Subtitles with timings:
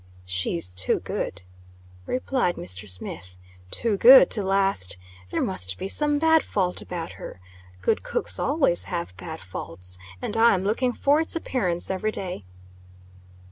[0.25, 1.43] "She's too good,"
[2.07, 2.89] replied Mr.
[2.89, 3.37] Smith
[3.69, 4.97] "too good to last.
[5.29, 7.39] There must be some bad fault about her
[7.83, 12.45] good cooks always have bad faults and I am looking for its appearance every day."